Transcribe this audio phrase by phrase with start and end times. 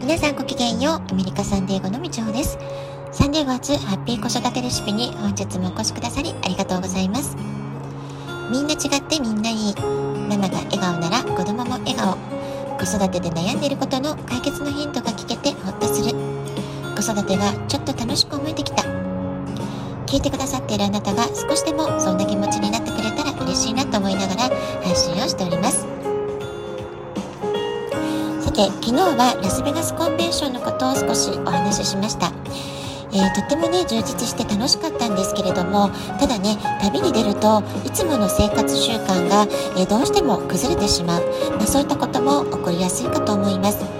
[0.00, 0.94] 皆さんごきげんよう。
[1.12, 2.58] アメリカサンデーゴのみちほです。
[3.12, 7.36] サンデーゴ初ハッピー子育てレシピに本日もお越しくださりありがとうございます。
[8.50, 9.74] みんな違ってみんないい。
[9.76, 12.16] ママが笑顔なら子供も笑顔。
[12.78, 16.16] 子育てで悩んでいることの解決のヒントが聞けてほっとする。
[16.96, 18.82] 子育てがちょっと楽しく思えてきた。
[20.06, 25.89] 聞いてくださっているあなたが少しでもそんな気持ちになってくれたら嬉しいなと思いながら配信をしております。
[28.60, 32.32] て昨日はラスベガスコンベンションのことを少しお話ししました
[33.12, 41.24] えー、とってもね充実して楽しかったんですけれどもただね旅に出るといつもの生活習慣が、えー、どうしても崩れてしまう、
[41.56, 43.99] まあ、そういったことも起こりやすいかと思います。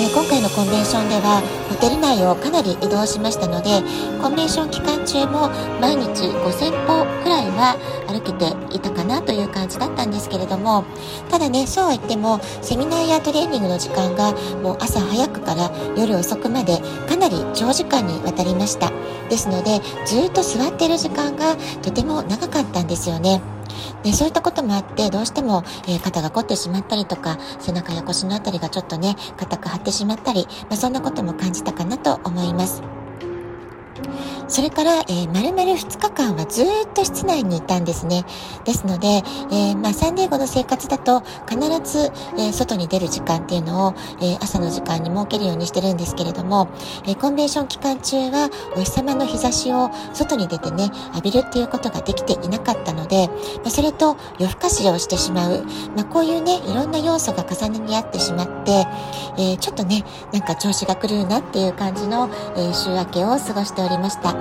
[0.00, 3.84] えー、今回のコンベンションではホテル内をかなり移動しましたので
[4.22, 7.76] コンベンション期間中も毎日5000歩くらいは
[8.08, 10.84] 歩けていたかなという感じだったんですけれども
[11.28, 14.32] ただねそうは言ってもセミナーやトレーニングの時間が
[14.62, 18.90] もう朝早くから夜遅くまでかなり長時間にわたりました
[19.28, 23.59] ですのでずっと座っている時間がとても長かったんですよね。
[24.02, 32.82] でそういったこともあってどうしても、えー、肩が凝ってしまったりとか背中や腰の辺りがちょっとね硬く張ってしまったり、まあ、そんなことも感じたかなと思います。
[34.50, 38.24] それから、えー、丸々2日間はずっと室内にいたんですね。
[38.64, 46.68] ですので、えー、まあ、サンディエゴの生活だと必ず、えー、外に出る時間っていうのを、え朝の時間に設けるようにしてるんですけれども、
[47.06, 55.64] えコンベンション期間中はお日様の日差しを外に出てね、浴びるっていうことができていなかったので、まあ、それと夜更かしをしてしまう、
[55.94, 58.84] まあ、こういうね、いろんな要素が重ねに合ってしまって、
[59.38, 64.39] えちょっとね、なんか調子が狂うなっていう感じの、え週明けを過ごしておりました。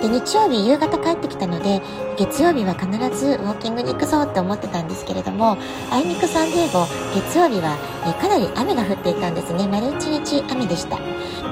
[0.00, 1.82] で日曜日夕方帰ってきたので
[2.16, 5.58] 月曜日は必ずウォーキングに行くぞって思ってたんですけれども
[5.90, 7.76] あいにくサンデーゴ月曜日は、
[8.06, 9.66] えかなり雨が降っていたんですね。
[9.68, 10.96] 丸一日雨でした、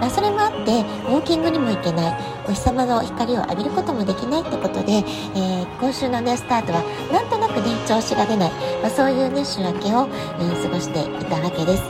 [0.00, 2.38] まあ、それもあってウォーキングにも行けない。
[2.48, 10.08] お日様の光を浴びることもできないってことで、えー、今週のねスタートはなんとなくね調子が出ない、まあ、そういうね週明けを、
[10.40, 11.82] えー、過ごしていたわけです。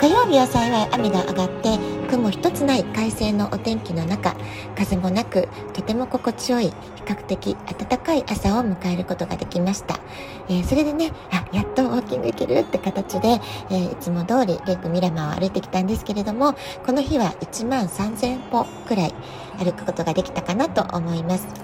[0.00, 1.78] 火曜日は幸い雨が上がって
[2.12, 4.36] 雲一つない快晴のお天気の中
[4.76, 6.74] 風もなくとても心地よい比
[7.06, 9.98] 較的暖かい朝を迎えることができました、
[10.46, 13.40] えー、それでねあやっとウォーキング行けるって形で、
[13.70, 19.14] えー、いつも通りレイクミラマを歩いてきたんですけれどもこの日は1万3000歩くらい
[19.58, 21.61] 歩くことができたかなと思います。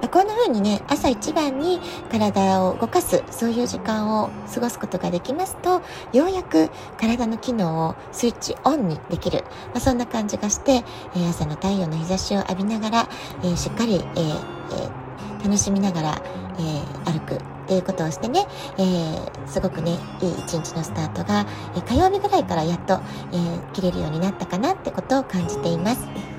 [0.00, 1.80] まあ、こんな風にね、朝一番に
[2.10, 5.82] 体を動かす、そういう時間を過ごすことができますと、
[6.12, 9.44] ようやく体の機能をスイッチオンにできる。
[9.72, 13.08] まあ、そんな感じがして、えー、朝の太陽の日差しを浴びながら、
[13.42, 15.02] えー、しっかり、えーえ
[15.42, 16.22] 楽しみながら、
[16.58, 18.46] え歩くっていうことをしてね、
[18.78, 23.00] えー、すごくね、いい一日のスタートが、えー、火曜日ぐらいからやっと、
[23.32, 26.31] えー、切れるようになったかなってことを感じています。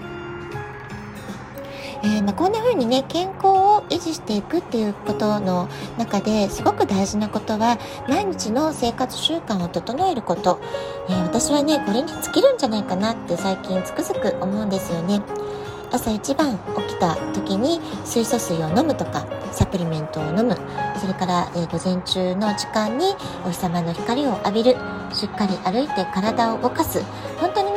[2.03, 7.77] えー、まあ、こんな風にね健康を維持していくっていうことの中ですごく大事なことは
[8.09, 10.59] 毎日の生活習慣を整えること、
[11.09, 15.21] えー、私はねこれに尽きるんじゃないかなって最近つくづく思うんですよね。
[15.93, 20.57] 朝一番起きた時に水素水を飲むとかサプリメントを飲む。
[20.99, 23.15] それから、えー、午前中の時間に
[23.45, 24.75] お日様の光を浴びる。
[25.13, 27.03] しっかり歩いて体を動かす。
[27.39, 27.72] 本当に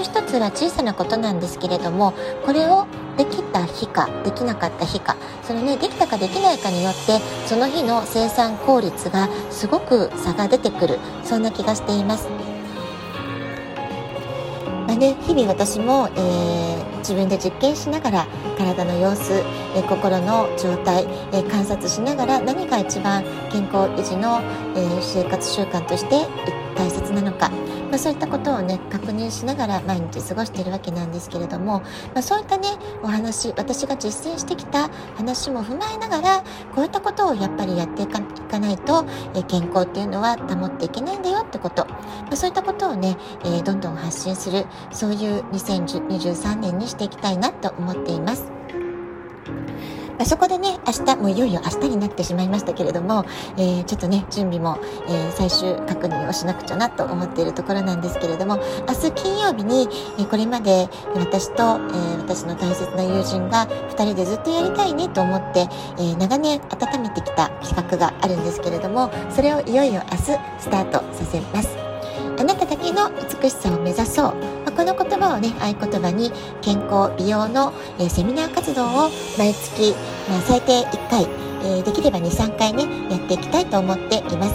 [0.00, 12.28] つ一つは小さなことなんですけれどもこれをできた日かできなかった日かそのねできたかできないかによってその日の生産効率がすごく差が出てくるそんな気がしています。
[14.86, 18.26] まあね、日々私も、えー、自分で実験しながら
[18.58, 19.32] 体の様子、
[19.76, 23.22] えー、心の状態、えー、観察しながら何が一番
[23.52, 24.40] 健康維持の、
[24.74, 26.26] え生活習慣として
[26.74, 27.52] 大切なのか、
[27.90, 31.80] まあ、そういったことをね確認しながら毎日過ごしているわけなんですけれども、
[32.14, 32.68] まあ、そういったね
[33.02, 38.20] お話私が実践してきた話も踏まえながらこういったことをやっぱりやっていか
[38.58, 39.04] ないと、
[39.34, 48.59] え健康っていうのは保っていけないんだよってこと、まあ、そういったことをね、えー、どんどん発信するそういう2023年にしていきたいなと思っています。
[50.20, 53.24] まあ、そこでね、明日、もういよいよ明日になってしまいましたけれども、
[53.56, 54.78] えー、ちょっとね、準備も、
[55.08, 59.88] えー、最終確認をしなくちゃなと思っているところなんですけれども、明日金曜日に、
[60.18, 65.66] え、これまで私と、え、私の大切な友人が2人でずっとやりたいねと思って、
[65.98, 70.22] え、長年温めてきた企画があるんですけれども、それをいよいよ明日
[70.58, 71.70] スタートさせます。
[72.38, 74.59] あなただけの美しさを目指そう。
[74.70, 76.30] まあ、この言葉をね、合言葉に
[76.62, 79.94] 健康、美容の、えー、セミナー活動を毎月、
[80.28, 81.24] まあ、最低1回、
[81.64, 84.54] えー、できれば2、3回ね、やっていきたいと思っています。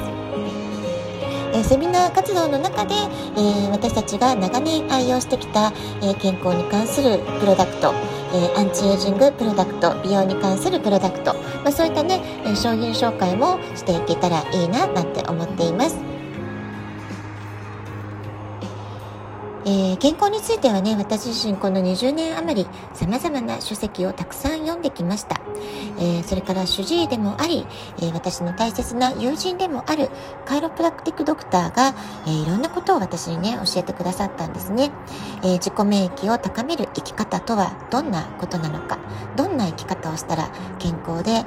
[1.58, 2.96] えセミナー活動の中で、
[3.38, 5.72] え私たちが長年愛用してきた、
[6.02, 7.94] え健康に関するプロダクト、
[8.34, 11.34] えアンチエイジングプロダクト美容に関するプロダクト、
[11.64, 16.05] まあ、そういったね、え商品紹介もしていけたらいいななんて思っています。
[19.68, 25.42] えー、健康についてはね、私自身この20年余り様々な書籍をたくさん読んできました。
[25.98, 27.66] えー、それから主治医でもあり、
[27.98, 30.10] えー、私の大切な友人でもある
[30.46, 31.96] カイロプラクティックドクターが、
[32.28, 34.92] えいろんなことを私にね、教えてくださったんですね。
[35.44, 39.00] え自己免疫を高める生き方とはどんなことなのか、
[39.36, 41.44] どんな生き方をしたら健康で、え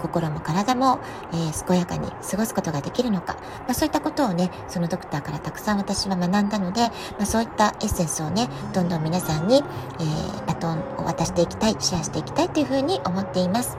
[0.00, 0.98] 心も体も、
[1.32, 1.36] え
[1.66, 6.90] 健やかに過ごすことができるのか、まあ、そういったことをね、そのドクターからたくさん私は学んだので、ま
[7.22, 9.62] あ、そういったったエッセンスをね、どんどん皆さんに、
[10.00, 13.76] えー、バトンを渡していきたい、シェアしていきたいというふうに思っています。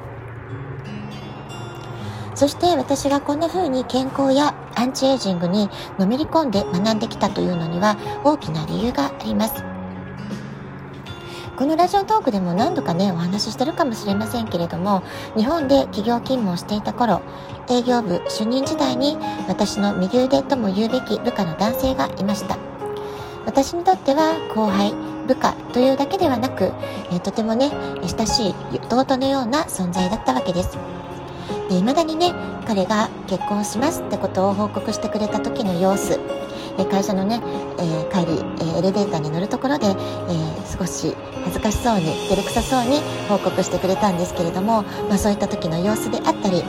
[2.35, 9.63] そして私がこんな風に健康やアンチエイジングにのめり込んで学んできたというのには大きな理由があります。
[11.55, 15.03] このラジオトークでも何度かね、お話ししてるかもしれませんけれども、
[15.37, 17.21] 日本で企業勤務をしていた頃、
[17.69, 19.17] 営業部主任時代に
[19.47, 22.72] 私の右腕とも言うべき部下の男性がいました。
[23.45, 24.93] 私にとっては後輩、
[25.27, 26.71] 部下というだけではなく、
[27.11, 28.55] え、とてもね、親しい
[28.89, 30.77] 弟のような存在だったわけです。
[31.69, 32.33] で、未だにね、
[32.65, 36.19] 彼が結婚しますってことを報告してくれた時の様子、
[36.89, 37.41] 会社のね、
[37.77, 38.43] えー、帰り、
[38.75, 46.63] えエレベーターに乗るところで、えー、少し恥ずかしそうに、照れくさそうに報告してくれたんですけれども、まあそういった時の様子であったり、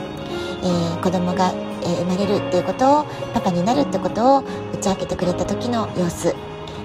[0.63, 1.53] えー、子供が、
[1.85, 4.43] 生まれるっていうことを、パパになるってことを
[4.73, 6.35] 打ち明けてくれた時の様子、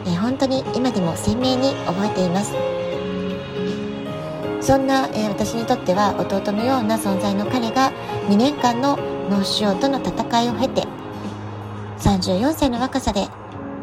[0.07, 2.55] え本当に今でも鮮明に覚えています。
[4.61, 7.93] そんな、え私にとっては弟のような存在の彼が
[8.29, 8.99] 2年間の
[9.31, 10.87] 脳腫瘍との戦いを経て
[11.99, 13.27] 34歳の若さで、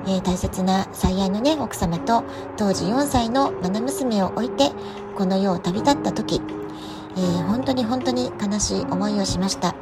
[0.07, 2.23] え、大切な最愛のね奥様と
[2.57, 4.71] 当時4歳の愛娘を置いて
[5.17, 6.41] この世を旅立った時、
[7.17, 9.75] え、本当に本当に悲しい思いをしました、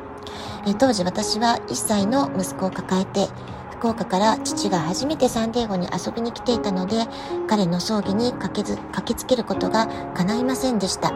[0.66, 3.28] え、当時私は1歳の息子を抱えて
[3.86, 7.06] 福岡から父が初めてサンディエゴに遊びに来ていたので、
[7.48, 9.86] 彼の葬儀に駆けず駆けつけることが
[10.16, 11.14] 叶いませんでした。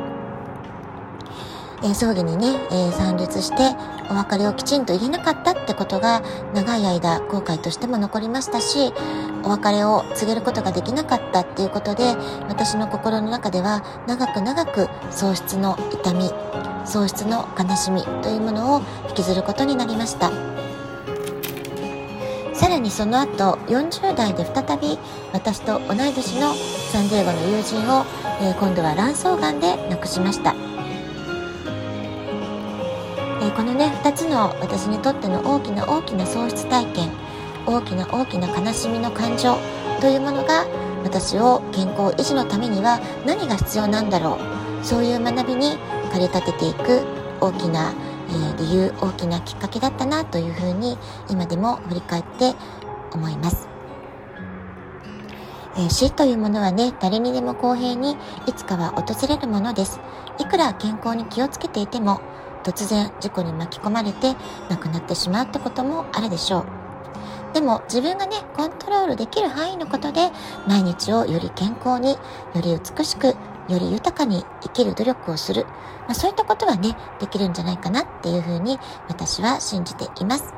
[1.82, 3.76] えー、葬儀にね、えー、参列して
[4.12, 6.22] お別れをきちんと言えなかったってことが
[6.54, 8.94] 長い間後悔としても残りましたし、
[9.44, 12.04] お別れを告げることができなかったっていうことで、
[12.50, 16.30] 私の心の中では長く長く喪失の痛み、
[16.86, 20.69] 喪失の悲しみというものを引きずることになりました。
[22.60, 25.00] さらにその後40代で再び
[25.32, 26.54] 私と同い年の
[26.92, 28.04] サンディエゴの友人を、
[28.42, 37.10] えー、今度は卵巣がんで亡くしました、えー、このね2つの私にとっての大きな大きな喪失体験
[37.66, 39.58] 大きな大きな悲しみの感情
[40.02, 40.66] というものが
[41.06, 44.60] 私を健康維持のためには何が必要なんだろう。
[44.84, 45.78] そういう学びに
[46.12, 47.04] 駆り立てていく
[47.42, 47.94] 大きな
[48.32, 50.98] え、理由大きなきっかけだったなというふうに
[51.30, 52.54] 今でも振り返って
[53.12, 53.68] 思います。
[55.78, 58.18] え、死というものはね、誰にでも公平に
[58.48, 60.00] いつかは訪れるものです。
[60.38, 62.22] いくら健康に気をつけていても、
[62.64, 64.36] 突然事故に巻き込まれて
[64.70, 66.66] 亡くなってしまうってこともあるでしょう。
[67.54, 70.32] でも自分がね、コントロールできる範囲のことで、
[70.68, 72.18] 毎日をより健康に、よ
[72.62, 73.36] り美しく、
[73.70, 75.66] より豊かに生きる努力をする。
[76.08, 80.54] まあ、そういったことはね、できるんじゃないかなっていうふうに私は信じています。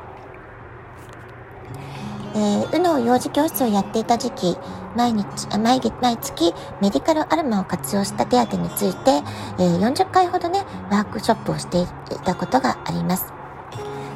[2.33, 4.57] えー、の幼児教室をやっていた時期、
[4.95, 9.11] 毎日、毎月、毎月メディカルアルマを活用した手当について、
[9.59, 11.85] えー、40回ほどね、ワークショップをしてい
[12.23, 13.33] たことがあります。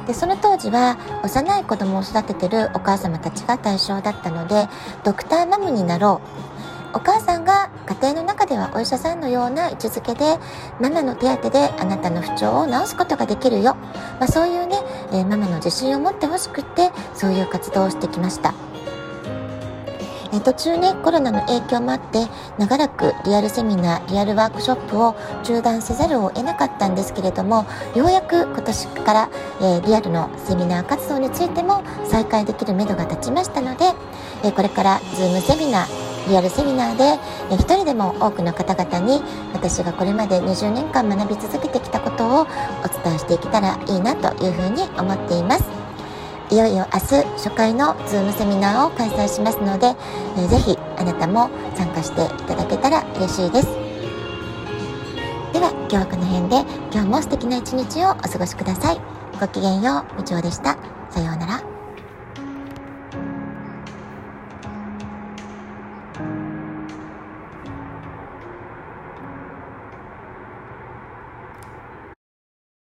[0.06, 4.68] で、その当時は幼い子供を育ててるお母様たちが対象だったので、
[5.04, 6.20] ドクターマムになろ
[6.52, 6.55] う。
[6.96, 10.38] お母さんが家庭の中ではお医者さんのような位置づけで
[10.80, 13.74] ママの手当であなたの不調を治すことができるよ、
[14.18, 14.78] まあ、そういうね、
[15.12, 18.54] えー、ママの自信を持ってほしくってそういう活動をしてきました。
[20.32, 22.26] え途中ねコロナの影響もあって
[22.58, 33.84] 長らくリアルセミナーリアルワークショップを中断せざるを得なかったんですけれどもようやく今年から、えー、リアルのセミナー活動についても再開できるめどが立ちましたので、
[34.42, 35.95] えー、これからズームセミナー
[36.28, 37.18] リアルセミナーで
[37.54, 42.46] 一人でも多くの方々に私がこれまで20年間学び続けてきたことをお
[43.04, 45.64] 伝えしていけたらいいなというふうに思っています。
[46.50, 49.88] いよいよ明日初回の Zoom セミナーを開催しますので、
[50.36, 53.68] えー、ぜひあなたも参加していただけたら嬉しいです。
[55.52, 56.60] では今日はこの辺で
[56.92, 59.00] 今日も素敵な一日をお過ごしください。
[59.40, 60.76] ごきげんようみちおでした。
[61.10, 61.75] さようなら。